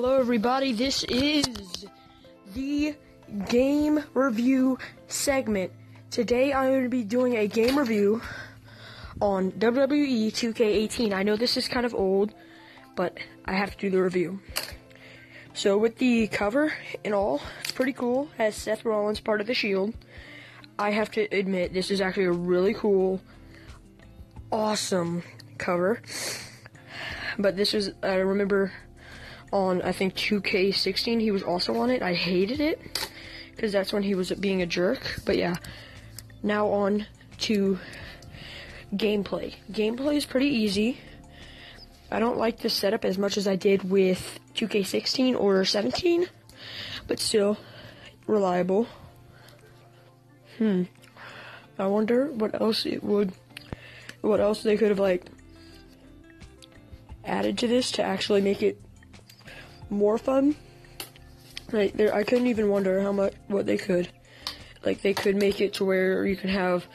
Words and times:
Hello, 0.00 0.16
everybody. 0.20 0.72
This 0.72 1.02
is 1.02 1.84
the 2.54 2.94
game 3.48 3.98
review 4.14 4.78
segment. 5.08 5.72
Today, 6.12 6.52
I'm 6.52 6.70
going 6.70 6.84
to 6.84 6.88
be 6.88 7.02
doing 7.02 7.36
a 7.36 7.48
game 7.48 7.76
review 7.76 8.22
on 9.20 9.50
WWE 9.50 10.28
2K18. 10.28 11.12
I 11.12 11.24
know 11.24 11.34
this 11.34 11.56
is 11.56 11.66
kind 11.66 11.84
of 11.84 11.96
old, 11.96 12.32
but 12.94 13.18
I 13.44 13.54
have 13.54 13.72
to 13.72 13.76
do 13.76 13.90
the 13.90 14.00
review. 14.00 14.38
So, 15.52 15.76
with 15.76 15.96
the 15.96 16.28
cover 16.28 16.72
and 17.04 17.12
all, 17.12 17.42
it's 17.62 17.72
pretty 17.72 17.92
cool. 17.92 18.28
Has 18.38 18.54
Seth 18.54 18.84
Rollins 18.84 19.18
part 19.18 19.40
of 19.40 19.48
the 19.48 19.54
Shield. 19.54 19.94
I 20.78 20.92
have 20.92 21.10
to 21.10 21.22
admit, 21.22 21.74
this 21.74 21.90
is 21.90 22.00
actually 22.00 22.26
a 22.26 22.30
really 22.30 22.72
cool, 22.72 23.20
awesome 24.52 25.24
cover. 25.58 26.00
But 27.36 27.56
this 27.56 27.72
was, 27.72 27.90
I 28.00 28.14
remember 28.14 28.72
on 29.52 29.82
I 29.82 29.92
think 29.92 30.14
2K16 30.14 31.20
he 31.20 31.30
was 31.30 31.42
also 31.42 31.76
on 31.78 31.90
it. 31.90 32.02
I 32.02 32.14
hated 32.14 32.60
it 32.60 33.10
because 33.54 33.72
that's 33.72 33.92
when 33.92 34.02
he 34.02 34.14
was 34.14 34.30
being 34.32 34.62
a 34.62 34.66
jerk. 34.66 35.20
But 35.24 35.36
yeah, 35.36 35.56
now 36.42 36.68
on 36.68 37.06
to 37.40 37.78
gameplay. 38.94 39.54
Gameplay 39.70 40.16
is 40.16 40.26
pretty 40.26 40.48
easy. 40.48 40.98
I 42.10 42.18
don't 42.20 42.38
like 42.38 42.58
the 42.60 42.70
setup 42.70 43.04
as 43.04 43.18
much 43.18 43.36
as 43.36 43.46
I 43.46 43.56
did 43.56 43.88
with 43.88 44.38
2K16 44.54 45.38
or 45.38 45.64
17, 45.64 46.26
but 47.06 47.18
still 47.18 47.58
reliable. 48.26 48.86
Hmm. 50.56 50.84
I 51.78 51.86
wonder 51.86 52.26
what 52.26 52.60
else 52.60 52.86
it 52.86 53.04
would, 53.04 53.32
what 54.20 54.40
else 54.40 54.62
they 54.62 54.76
could 54.76 54.88
have 54.88 54.98
like 54.98 55.26
added 57.24 57.58
to 57.58 57.68
this 57.68 57.92
to 57.92 58.02
actually 58.02 58.40
make 58.40 58.62
it 58.62 58.80
more 59.90 60.18
fun. 60.18 60.56
Like 61.72 61.94
there, 61.94 62.14
I 62.14 62.24
couldn't 62.24 62.46
even 62.46 62.68
wonder 62.68 63.00
how 63.02 63.12
much 63.12 63.34
what 63.46 63.66
they 63.66 63.76
could. 63.76 64.08
Like 64.84 65.02
they 65.02 65.14
could 65.14 65.36
make 65.36 65.60
it 65.60 65.74
to 65.74 65.84
where 65.84 66.26
you 66.26 66.36
can 66.36 66.50
have 66.50 66.86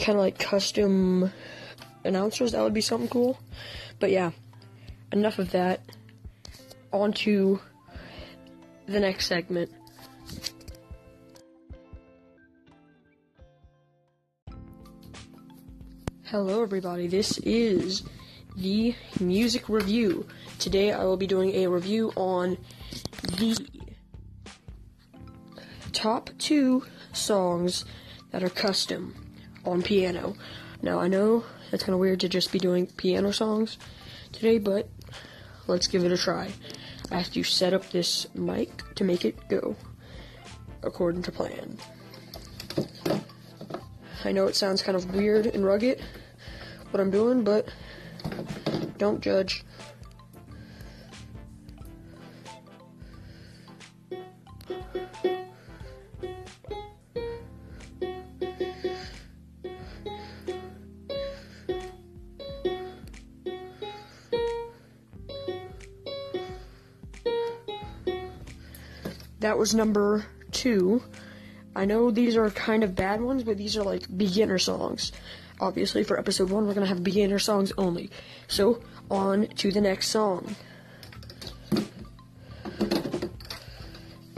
kind 0.00 0.18
of 0.18 0.24
like 0.24 0.38
custom 0.38 1.32
announcers. 2.04 2.52
That 2.52 2.62
would 2.62 2.74
be 2.74 2.80
something 2.80 3.08
cool. 3.08 3.38
But 3.98 4.10
yeah, 4.10 4.32
enough 5.12 5.38
of 5.38 5.50
that. 5.52 5.80
On 6.92 7.12
to 7.12 7.60
the 8.86 9.00
next 9.00 9.26
segment. 9.26 9.70
Hello, 16.24 16.62
everybody. 16.62 17.06
This 17.06 17.38
is 17.38 18.02
the 18.56 18.94
music 19.20 19.68
review. 19.68 20.26
Today 20.58 20.92
I 20.92 21.04
will 21.04 21.18
be 21.18 21.26
doing 21.26 21.54
a 21.54 21.66
review 21.66 22.12
on 22.16 22.56
the 23.22 23.66
top 25.92 26.30
two 26.38 26.84
songs 27.12 27.84
that 28.30 28.42
are 28.42 28.48
custom 28.48 29.14
on 29.64 29.82
piano. 29.82 30.34
Now 30.80 30.98
I 30.98 31.08
know 31.08 31.44
that's 31.70 31.82
kind 31.82 31.94
of 31.94 32.00
weird 32.00 32.20
to 32.20 32.28
just 32.28 32.50
be 32.50 32.58
doing 32.58 32.86
piano 32.86 33.32
songs 33.32 33.76
today, 34.32 34.58
but 34.58 34.88
let's 35.66 35.86
give 35.86 36.04
it 36.04 36.12
a 36.12 36.16
try. 36.16 36.50
I 37.10 37.18
have 37.18 37.32
to 37.32 37.42
set 37.44 37.74
up 37.74 37.90
this 37.90 38.26
mic 38.34 38.94
to 38.94 39.04
make 39.04 39.24
it 39.24 39.36
go 39.48 39.76
according 40.82 41.22
to 41.24 41.32
plan. 41.32 41.76
I 44.24 44.32
know 44.32 44.46
it 44.46 44.56
sounds 44.56 44.82
kind 44.82 44.96
of 44.96 45.14
weird 45.14 45.46
and 45.46 45.64
rugged 45.64 46.02
what 46.90 47.00
I'm 47.00 47.10
doing, 47.10 47.44
but 47.44 47.68
don't 48.98 49.20
judge. 49.20 49.64
That 69.40 69.58
was 69.58 69.74
number 69.74 70.24
two. 70.50 71.02
I 71.76 71.84
know 71.84 72.10
these 72.10 72.38
are 72.38 72.48
kind 72.50 72.82
of 72.82 72.94
bad 72.94 73.20
ones, 73.20 73.42
but 73.42 73.58
these 73.58 73.76
are 73.76 73.82
like 73.82 74.04
beginner 74.16 74.58
songs. 74.58 75.12
Obviously, 75.60 76.04
for 76.04 76.18
episode 76.18 76.48
one, 76.48 76.66
we're 76.66 76.72
gonna 76.72 76.86
have 76.86 77.04
beginner 77.04 77.38
songs 77.38 77.70
only. 77.76 78.10
So, 78.48 78.82
on 79.10 79.48
to 79.48 79.70
the 79.70 79.82
next 79.82 80.08
song. 80.08 80.56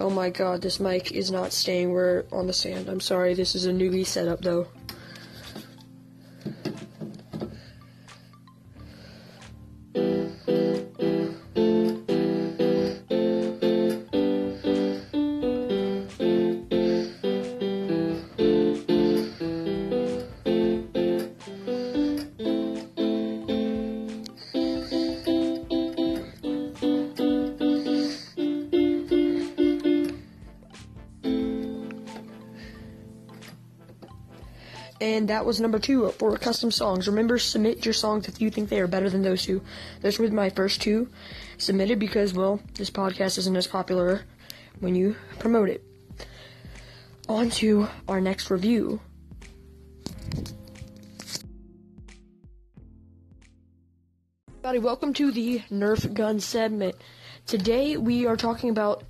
Oh 0.00 0.10
my 0.10 0.30
god, 0.30 0.62
this 0.62 0.80
mic 0.80 1.12
is 1.12 1.30
not 1.30 1.52
staying 1.52 1.92
where 1.92 2.24
on 2.32 2.48
the 2.48 2.52
sand. 2.52 2.88
I'm 2.88 3.00
sorry, 3.00 3.34
this 3.34 3.54
is 3.54 3.66
a 3.66 3.72
newbie 3.72 4.04
setup 4.04 4.40
though. 4.40 4.66
And 35.00 35.28
that 35.28 35.46
was 35.46 35.60
number 35.60 35.78
two 35.78 36.10
for 36.12 36.36
custom 36.36 36.72
songs. 36.72 37.06
Remember, 37.06 37.38
submit 37.38 37.84
your 37.84 37.92
songs 37.92 38.26
if 38.26 38.40
you 38.40 38.50
think 38.50 38.68
they 38.68 38.80
are 38.80 38.88
better 38.88 39.08
than 39.08 39.22
those 39.22 39.44
two. 39.44 39.62
Those 40.00 40.18
were 40.18 40.28
my 40.28 40.50
first 40.50 40.82
two 40.82 41.08
submitted 41.56 42.00
because, 42.00 42.34
well, 42.34 42.60
this 42.74 42.90
podcast 42.90 43.38
isn't 43.38 43.56
as 43.56 43.68
popular 43.68 44.22
when 44.80 44.96
you 44.96 45.14
promote 45.38 45.68
it. 45.68 45.84
On 47.28 47.48
to 47.50 47.88
our 48.08 48.20
next 48.20 48.50
review. 48.50 49.00
Everybody, 54.48 54.78
welcome 54.80 55.14
to 55.14 55.30
the 55.30 55.60
Nerf 55.70 56.12
gun 56.12 56.40
segment. 56.40 56.96
Today 57.46 57.96
we 57.96 58.26
are 58.26 58.36
talking 58.36 58.68
about 58.70 59.04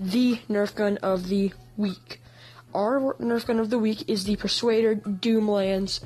the 0.00 0.40
Nerf 0.48 0.74
gun 0.74 0.96
of 0.98 1.28
the 1.28 1.52
week. 1.76 2.20
Our 2.74 3.14
Nerf 3.14 3.46
gun 3.46 3.58
of 3.58 3.70
the 3.70 3.78
week 3.78 4.08
is 4.08 4.24
the 4.24 4.36
Persuader 4.36 4.96
Doomlands 4.96 6.00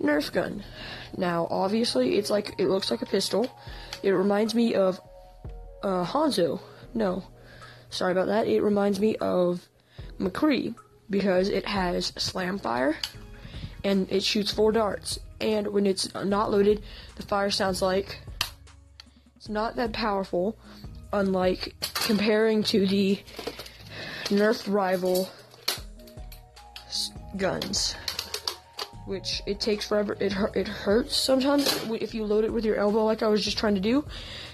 Nerf 0.00 0.32
gun. 0.32 0.64
Now, 1.16 1.46
obviously, 1.50 2.16
it's 2.16 2.30
like 2.30 2.54
it 2.58 2.68
looks 2.68 2.90
like 2.90 3.02
a 3.02 3.06
pistol. 3.06 3.50
It 4.02 4.10
reminds 4.10 4.54
me 4.54 4.74
of 4.74 5.00
uh, 5.82 6.04
Hanzo. 6.04 6.60
No, 6.94 7.24
sorry 7.90 8.12
about 8.12 8.26
that. 8.26 8.46
It 8.46 8.62
reminds 8.62 9.00
me 9.00 9.16
of 9.16 9.68
McCree 10.18 10.74
because 11.10 11.48
it 11.48 11.66
has 11.66 12.12
slam 12.16 12.58
fire 12.58 12.96
and 13.84 14.10
it 14.10 14.22
shoots 14.22 14.52
four 14.52 14.72
darts. 14.72 15.18
And 15.40 15.68
when 15.68 15.86
it's 15.86 16.12
not 16.14 16.50
loaded, 16.50 16.82
the 17.16 17.22
fire 17.22 17.50
sounds 17.50 17.80
like 17.80 18.18
it's 19.36 19.48
not 19.48 19.76
that 19.76 19.92
powerful. 19.92 20.58
Unlike 21.12 21.74
comparing 21.94 22.62
to 22.64 22.86
the 22.86 23.18
Nerf 24.26 24.70
rival 24.70 25.30
guns, 27.38 27.94
which 29.06 29.42
it 29.46 29.60
takes 29.60 29.86
forever. 29.86 30.16
It 30.20 30.34
it 30.54 30.68
hurts 30.68 31.16
sometimes 31.16 31.84
if 31.90 32.14
you 32.14 32.24
load 32.24 32.44
it 32.44 32.52
with 32.52 32.64
your 32.64 32.76
elbow, 32.76 33.04
like 33.04 33.22
I 33.22 33.28
was 33.28 33.44
just 33.44 33.58
trying 33.58 33.76
to 33.76 33.80
do, 33.80 34.04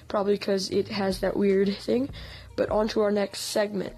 probably 0.08 0.34
because 0.34 0.70
it 0.70 0.88
has 0.88 1.20
that 1.20 1.36
weird 1.36 1.76
thing. 1.76 2.10
But 2.56 2.70
on 2.70 2.86
to 2.88 3.00
our 3.00 3.10
next 3.10 3.40
segment. 3.40 3.94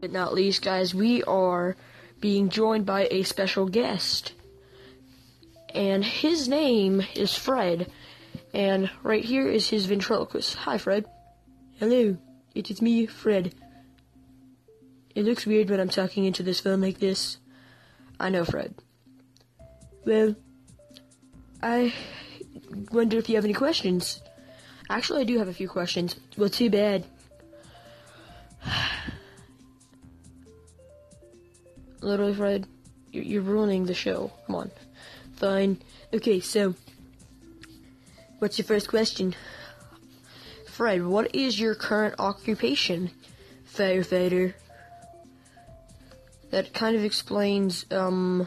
But 0.00 0.10
not 0.12 0.34
least, 0.34 0.62
guys, 0.62 0.94
we 0.94 1.22
are 1.22 1.76
being 2.20 2.48
joined 2.48 2.86
by 2.86 3.08
a 3.10 3.22
special 3.22 3.66
guest. 3.66 4.32
And 5.74 6.04
his 6.04 6.48
name 6.48 7.02
is 7.14 7.36
Fred. 7.36 7.90
And 8.52 8.90
right 9.02 9.24
here 9.24 9.48
is 9.48 9.68
his 9.68 9.86
ventriloquist. 9.86 10.54
Hi, 10.56 10.78
Fred. 10.78 11.06
Hello, 11.78 12.16
it 12.54 12.70
is 12.70 12.80
me, 12.80 13.06
Fred. 13.06 13.54
It 15.14 15.24
looks 15.24 15.46
weird 15.46 15.70
when 15.70 15.80
I'm 15.80 15.88
talking 15.88 16.24
into 16.24 16.42
this 16.42 16.60
phone 16.60 16.80
like 16.80 16.98
this. 16.98 17.38
I 18.18 18.30
know, 18.30 18.44
Fred. 18.44 18.74
Well, 20.04 20.34
I 21.62 21.94
wonder 22.90 23.16
if 23.18 23.28
you 23.28 23.36
have 23.36 23.44
any 23.44 23.54
questions. 23.54 24.20
Actually, 24.90 25.20
I 25.22 25.24
do 25.24 25.38
have 25.38 25.48
a 25.48 25.54
few 25.54 25.68
questions. 25.68 26.16
Well, 26.36 26.48
too 26.48 26.70
bad. 26.70 27.04
Literally, 32.00 32.34
Fred, 32.34 32.66
you're 33.12 33.42
ruining 33.42 33.86
the 33.86 33.94
show. 33.94 34.32
Come 34.46 34.56
on. 34.56 34.70
Fine. 35.36 35.80
Okay, 36.12 36.40
so 36.40 36.74
What's 38.44 38.58
your 38.58 38.66
first 38.66 38.88
question? 38.88 39.34
Fred, 40.66 41.06
what 41.06 41.34
is 41.34 41.58
your 41.58 41.74
current 41.74 42.16
occupation? 42.18 43.10
Firefighter. 43.74 44.52
That 46.54 46.72
kind 46.72 46.94
of 46.94 47.02
explains, 47.02 47.84
um, 47.90 48.46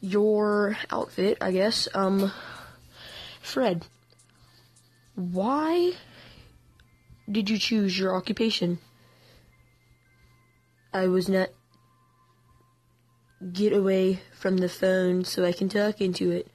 your 0.00 0.76
outfit, 0.90 1.38
I 1.40 1.52
guess. 1.52 1.86
Um, 1.94 2.32
Fred, 3.40 3.86
why 5.14 5.92
did 7.30 7.48
you 7.48 7.56
choose 7.56 7.96
your 7.96 8.16
occupation? 8.16 8.80
I 10.92 11.06
was 11.06 11.28
not 11.28 11.50
get 13.52 13.72
away 13.72 14.18
from 14.36 14.56
the 14.56 14.68
phone 14.68 15.24
so 15.24 15.44
I 15.44 15.52
can 15.52 15.68
talk 15.68 16.00
into 16.00 16.32
it. 16.32 16.48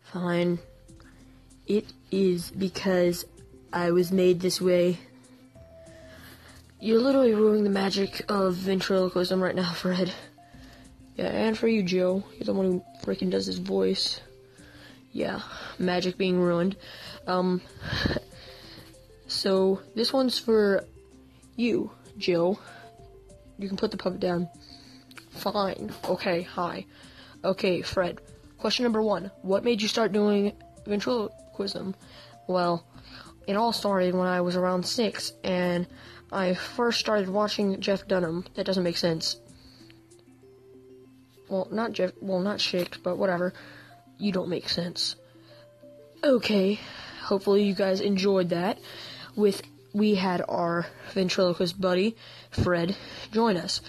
Fine. 0.00 0.60
It 1.66 1.92
is 2.10 2.50
because 2.52 3.26
I 3.70 3.90
was 3.90 4.10
made 4.12 4.40
this 4.40 4.62
way. 4.62 5.00
You're 6.82 7.00
literally 7.00 7.32
ruining 7.32 7.62
the 7.62 7.70
magic 7.70 8.24
of 8.28 8.54
ventriloquism 8.54 9.40
right 9.40 9.54
now, 9.54 9.72
Fred. 9.74 10.12
Yeah, 11.14 11.26
and 11.26 11.56
for 11.56 11.68
you, 11.68 11.84
Joe. 11.84 12.24
You're 12.34 12.46
the 12.46 12.54
one 12.54 12.66
who 12.66 12.84
freaking 13.04 13.30
does 13.30 13.46
his 13.46 13.58
voice. 13.58 14.20
Yeah, 15.12 15.42
magic 15.78 16.18
being 16.18 16.40
ruined. 16.40 16.74
Um, 17.28 17.60
so 19.28 19.80
this 19.94 20.12
one's 20.12 20.40
for 20.40 20.84
you, 21.54 21.92
Joe. 22.18 22.58
You 23.58 23.68
can 23.68 23.76
put 23.76 23.92
the 23.92 23.96
puppet 23.96 24.18
down. 24.18 24.48
Fine. 25.30 25.92
Okay, 26.08 26.42
hi. 26.42 26.86
Okay, 27.44 27.82
Fred. 27.82 28.20
Question 28.58 28.82
number 28.82 29.02
one. 29.02 29.30
What 29.42 29.62
made 29.62 29.82
you 29.82 29.86
start 29.86 30.10
doing 30.10 30.52
ventriloquism? 30.84 31.94
Well, 32.48 32.84
it 33.46 33.56
all 33.56 33.72
started 33.72 34.14
when 34.14 34.28
I 34.28 34.40
was 34.40 34.56
around 34.56 34.84
six, 34.86 35.32
and 35.42 35.86
I 36.30 36.54
first 36.54 37.00
started 37.00 37.28
watching 37.28 37.80
Jeff 37.80 38.06
Dunham. 38.06 38.44
That 38.54 38.66
doesn't 38.66 38.82
make 38.82 38.96
sense. 38.96 39.38
Well, 41.48 41.68
not 41.70 41.92
Jeff, 41.92 42.12
well, 42.20 42.40
not 42.40 42.60
Shick, 42.60 42.98
but 43.02 43.18
whatever. 43.18 43.52
You 44.18 44.32
don't 44.32 44.48
make 44.48 44.68
sense. 44.68 45.16
Okay, 46.24 46.78
hopefully 47.22 47.64
you 47.64 47.74
guys 47.74 48.00
enjoyed 48.00 48.50
that. 48.50 48.78
With, 49.36 49.62
we 49.92 50.14
had 50.14 50.42
our 50.48 50.86
ventriloquist 51.12 51.80
buddy, 51.80 52.16
Fred, 52.50 52.96
join 53.32 53.56
us. 53.56 53.80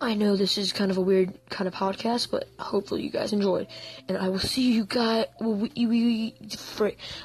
I 0.00 0.14
know 0.14 0.36
this 0.36 0.58
is 0.58 0.72
kind 0.72 0.90
of 0.90 0.98
a 0.98 1.00
weird 1.00 1.38
kind 1.50 1.68
of 1.68 1.74
podcast, 1.74 2.30
but 2.30 2.48
hopefully 2.58 3.02
you 3.02 3.10
guys 3.10 3.32
enjoyed. 3.32 3.68
And 4.08 4.18
I 4.18 4.28
will 4.28 4.38
see 4.38 4.72
you 4.72 4.84
guys. 4.84 5.26
We, 5.40 5.70
we, 5.76 5.86
we, 5.86 6.34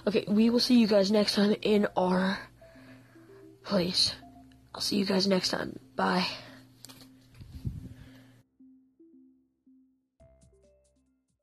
okay, 0.08 0.26
we 0.28 0.50
will 0.50 0.60
see 0.60 0.80
you 0.80 0.88
guys 0.88 1.12
next 1.12 1.36
time 1.36 1.56
in 1.62 1.88
our 1.98 2.40
place. 3.64 4.14
I'll 4.74 4.82
see 4.82 4.98
you 4.98 5.06
guys 5.06 5.28
next 5.28 5.50
time. 5.50 5.80
Bye. 5.96 6.26